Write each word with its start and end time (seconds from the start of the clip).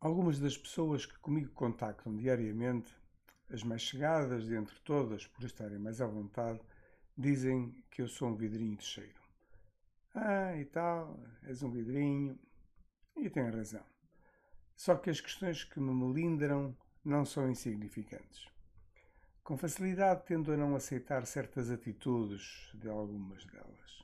Algumas 0.00 0.38
das 0.38 0.56
pessoas 0.56 1.04
que 1.04 1.18
comigo 1.18 1.52
contactam 1.52 2.16
diariamente, 2.16 2.90
as 3.50 3.62
mais 3.62 3.82
chegadas 3.82 4.46
dentre 4.46 4.74
todas, 4.80 5.26
por 5.26 5.44
estarem 5.44 5.78
mais 5.78 6.00
à 6.00 6.06
vontade, 6.06 6.58
dizem 7.14 7.84
que 7.90 8.00
eu 8.00 8.08
sou 8.08 8.30
um 8.30 8.34
vidrinho 8.34 8.78
de 8.78 8.84
cheiro. 8.84 9.20
Ah, 10.14 10.56
e 10.56 10.64
tal, 10.64 11.20
és 11.42 11.62
um 11.62 11.70
vidrinho. 11.70 12.38
E 13.14 13.28
têm 13.28 13.50
razão. 13.50 13.84
Só 14.74 14.96
que 14.96 15.10
as 15.10 15.20
questões 15.20 15.64
que 15.64 15.78
me 15.78 15.92
melindram 15.92 16.74
não 17.04 17.26
são 17.26 17.50
insignificantes. 17.50 18.48
Com 19.44 19.58
facilidade 19.58 20.24
tendo 20.24 20.50
a 20.50 20.56
não 20.56 20.74
aceitar 20.74 21.26
certas 21.26 21.70
atitudes 21.70 22.70
de 22.72 22.88
algumas 22.88 23.44
delas. 23.44 24.02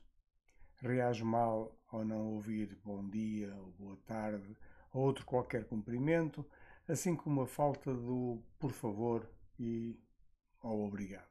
Reajo 0.76 1.24
mal 1.24 1.74
ao 1.88 2.04
não 2.04 2.34
ouvir 2.34 2.76
bom 2.84 3.08
dia 3.08 3.56
ou 3.56 3.70
boa 3.78 3.96
tarde 4.04 4.54
outro 4.98 5.24
qualquer 5.24 5.64
cumprimento, 5.64 6.44
assim 6.88 7.16
como 7.16 7.42
a 7.42 7.46
falta 7.46 7.92
do 7.92 8.42
por 8.58 8.72
favor 8.72 9.28
e 9.58 9.98
ou 10.62 10.86
obrigado. 10.86 11.28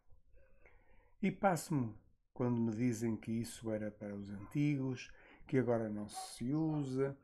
E 1.21 1.31
passo-me 1.31 1.93
quando 2.33 2.59
me 2.59 2.71
dizem 2.71 3.15
que 3.15 3.31
isso 3.31 3.71
era 3.71 3.89
para 3.89 4.13
os 4.13 4.29
antigos, 4.29 5.11
que 5.47 5.57
agora 5.57 5.89
não 5.89 6.07
se 6.09 6.53
usa, 6.53 7.17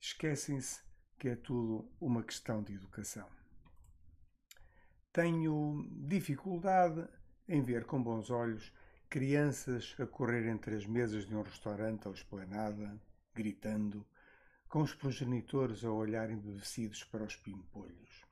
esquecem-se 0.00 0.82
que 1.18 1.28
é 1.28 1.36
tudo 1.36 1.90
uma 2.00 2.22
questão 2.22 2.62
de 2.62 2.74
educação. 2.74 3.26
Tenho 5.12 5.88
dificuldade 5.90 7.08
em 7.48 7.62
ver 7.62 7.84
com 7.84 8.02
bons 8.02 8.30
olhos 8.30 8.72
crianças 9.08 9.94
a 9.98 10.06
correr 10.06 10.48
entre 10.48 10.74
as 10.74 10.86
mesas 10.86 11.26
de 11.26 11.34
um 11.34 11.42
restaurante 11.42 12.08
ou 12.08 12.14
esplanada, 12.14 13.00
gritando, 13.32 14.04
com 14.68 14.82
os 14.82 14.94
progenitores 14.94 15.84
a 15.84 15.90
olhar 15.90 16.30
embevecidos 16.30 17.04
para 17.04 17.24
os 17.24 17.36
pimpolhos. 17.36 18.24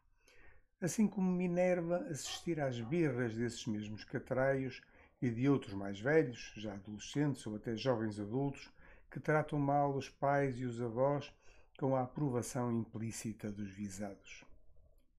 Assim 0.80 1.06
como 1.06 1.30
me 1.30 1.44
enerva 1.44 1.98
assistir 2.11 2.61
às 2.61 2.80
birras 2.80 3.34
desses 3.34 3.66
mesmos 3.66 4.05
catraios 4.05 4.83
e 5.20 5.30
de 5.30 5.48
outros 5.48 5.74
mais 5.74 6.00
velhos, 6.00 6.52
já 6.56 6.74
adolescentes 6.74 7.47
ou 7.47 7.55
até 7.55 7.77
jovens 7.77 8.19
adultos, 8.19 8.69
que 9.08 9.20
tratam 9.20 9.58
mal 9.58 9.94
os 9.94 10.08
pais 10.08 10.58
e 10.58 10.64
os 10.64 10.80
avós 10.80 11.33
com 11.78 11.94
a 11.94 12.02
aprovação 12.02 12.72
implícita 12.72 13.50
dos 13.52 13.70
visados. 13.70 14.44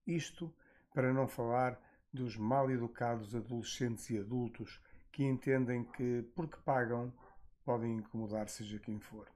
Isto 0.05 0.53
para 0.93 1.13
não 1.13 1.27
falar 1.27 1.79
dos 2.11 2.35
mal 2.35 2.69
educados 2.69 3.35
adolescentes 3.35 4.09
e 4.09 4.17
adultos 4.17 4.81
que 5.11 5.23
entendem 5.23 5.83
que, 5.83 6.25
porque 6.35 6.57
pagam, 6.65 7.13
podem 7.63 7.97
incomodar 7.97 8.49
seja 8.49 8.79
quem 8.79 8.99
for. 8.99 9.27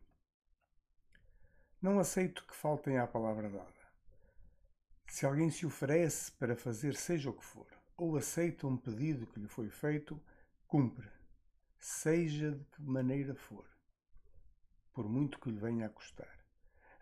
Não 1.79 1.99
aceito 1.99 2.43
que 2.47 2.55
faltem 2.55 2.97
à 2.97 3.05
palavra 3.05 3.49
dada. 3.49 3.71
Se 5.07 5.27
alguém 5.27 5.51
se 5.51 5.63
oferece 5.63 6.31
para 6.31 6.55
fazer 6.55 6.95
seja 6.95 7.29
o 7.29 7.33
que 7.33 7.45
for, 7.45 7.67
ou 7.95 8.17
aceita 8.17 8.65
um 8.65 8.75
pedido 8.75 9.27
que 9.27 9.39
lhe 9.39 9.47
foi 9.47 9.69
feito, 9.69 10.19
cumpre, 10.65 11.07
seja 11.77 12.51
de 12.51 12.65
que 12.65 12.81
maneira 12.81 13.35
for, 13.35 13.63
por 14.91 15.07
muito 15.07 15.39
que 15.39 15.51
lhe 15.51 15.59
venha 15.59 15.85
a 15.85 15.89
custar. 15.89 16.35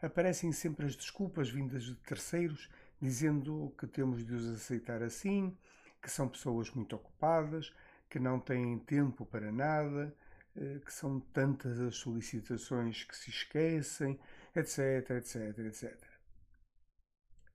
Aparecem 0.01 0.51
sempre 0.51 0.85
as 0.85 0.95
desculpas 0.95 1.49
vindas 1.49 1.83
de 1.83 1.95
terceiros, 1.95 2.69
dizendo 3.01 3.73
que 3.77 3.87
temos 3.87 4.25
de 4.25 4.33
os 4.33 4.45
aceitar 4.55 5.01
assim, 5.01 5.57
que 6.01 6.11
são 6.11 6.27
pessoas 6.27 6.69
muito 6.71 6.97
ocupadas, 6.97 7.73
que 8.09 8.19
não 8.19 8.41
têm 8.41 8.77
tempo 8.79 9.25
para 9.25 9.53
nada, 9.53 10.13
eh, 10.55 10.79
que 10.85 10.93
são 10.93 11.19
tantas 11.19 11.79
as 11.79 11.95
solicitações 11.95 13.03
que 13.03 13.15
se 13.15 13.29
esquecem, 13.29 14.19
etc, 14.55 15.09
etc, 15.11 15.59
etc. 15.59 16.03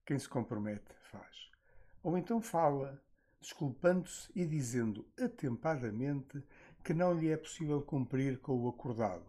Quem 0.04 0.18
se 0.18 0.28
compromete 0.28 0.92
faz. 1.10 1.50
Ou 2.02 2.18
então 2.18 2.40
fala, 2.40 3.02
desculpando-se 3.40 4.30
e 4.34 4.46
dizendo 4.46 5.06
atempadamente 5.18 6.42
que 6.84 6.94
não 6.94 7.12
lhe 7.12 7.30
é 7.30 7.36
possível 7.36 7.80
cumprir 7.82 8.38
com 8.38 8.58
o 8.58 8.68
acordado. 8.68 9.24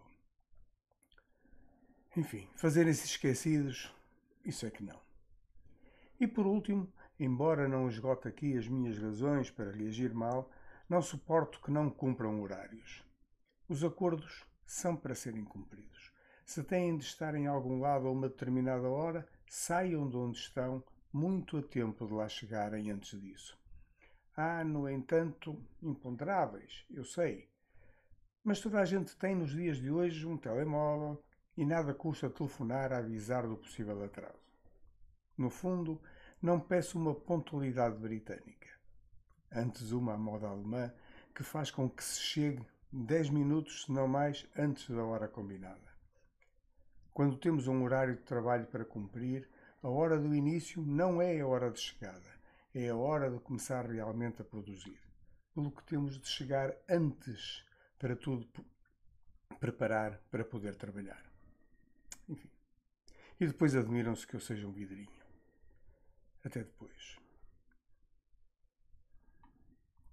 Enfim, 2.15 2.47
fazerem-se 2.55 3.05
esquecidos, 3.05 3.93
isso 4.43 4.65
é 4.65 4.71
que 4.71 4.83
não. 4.83 4.99
E 6.19 6.27
por 6.27 6.45
último, 6.45 6.91
embora 7.19 7.67
não 7.67 7.87
esgote 7.87 8.27
aqui 8.27 8.57
as 8.57 8.67
minhas 8.67 8.97
razões 8.97 9.49
para 9.49 9.71
reagir 9.71 10.13
mal, 10.13 10.51
não 10.89 11.01
suporto 11.01 11.61
que 11.61 11.71
não 11.71 11.89
cumpram 11.89 12.41
horários. 12.41 13.03
Os 13.69 13.83
acordos 13.83 14.45
são 14.65 14.95
para 14.95 15.15
serem 15.15 15.45
cumpridos. 15.45 16.00
Se 16.51 16.62
têm 16.62 16.97
de 16.97 17.06
estar 17.06 17.34
em 17.34 17.47
algum 17.47 17.79
lado 17.79 18.09
a 18.09 18.12
uma 18.12 18.28
determinada 18.28 18.85
hora, 18.89 19.25
saiam 19.47 20.09
de 20.09 20.17
onde 20.17 20.38
estão 20.38 20.84
muito 21.13 21.56
a 21.57 21.62
tempo 21.62 22.06
de 22.06 22.13
lá 22.13 22.28
chegarem 22.28 22.91
antes 22.91 23.17
disso. 23.22 23.57
Há, 24.35 24.61
no 24.61 24.90
entanto, 24.90 25.57
imponderáveis, 25.81 26.84
eu 26.90 27.06
sei. 27.06 27.50
Mas 28.44 28.59
toda 28.59 28.81
a 28.81 28.84
gente 28.84 29.16
tem 29.16 29.34
nos 29.34 29.51
dias 29.51 29.78
de 29.78 29.90
hoje 29.90 30.28
um 30.28 30.35
telemóvel 30.35 31.23
e 31.56 31.66
nada 31.66 31.94
custa 31.94 32.29
telefonar 32.29 32.91
a 32.91 32.97
avisar 32.97 33.47
do 33.47 33.56
possível 33.56 34.03
atraso. 34.03 34.44
No 35.38 35.50
fundo, 35.50 36.01
não 36.41 36.59
peço 36.59 37.00
uma 37.00 37.16
pontualidade 37.16 37.95
britânica 37.97 38.67
antes 39.50 39.94
uma 39.94 40.16
à 40.16 40.17
moda 40.17 40.50
alemã, 40.50 40.94
que 41.34 41.44
faz 41.44 41.72
com 41.72 41.90
que 41.90 42.03
se 42.03 42.19
chegue 42.19 42.61
10 42.91 43.29
minutos, 43.29 43.85
se 43.85 43.91
não 43.94 44.06
mais, 44.06 44.45
antes 44.57 44.90
da 44.90 45.01
hora 45.01 45.29
combinada. 45.29 45.91
Quando 47.13 47.38
temos 47.38 47.67
um 47.67 47.83
horário 47.83 48.16
de 48.16 48.22
trabalho 48.22 48.66
para 48.67 48.85
cumprir, 48.85 49.47
a 49.83 49.89
hora 49.89 50.17
do 50.17 50.33
início 50.33 50.81
não 50.81 51.22
é 51.22 51.39
a 51.39 51.47
hora 51.47 51.69
de 51.69 51.79
chegada, 51.79 52.39
é 52.73 52.89
a 52.89 52.95
hora 52.95 53.29
de 53.29 53.39
começar 53.39 53.85
realmente 53.85 54.41
a 54.41 54.45
produzir. 54.45 54.99
Pelo 55.53 55.72
que 55.72 55.83
temos 55.83 56.19
de 56.19 56.27
chegar 56.27 56.73
antes 56.89 57.66
para 57.99 58.16
tudo 58.16 58.47
preparar 59.59 60.19
para 60.31 60.44
poder 60.44 60.75
trabalhar. 60.75 61.23
Enfim. 62.27 62.49
E 63.39 63.45
depois 63.45 63.75
admiram-se 63.75 64.25
que 64.25 64.35
eu 64.35 64.39
seja 64.39 64.66
um 64.66 64.72
vidrinho. 64.72 65.11
Até 66.43 66.63
depois. 66.63 67.20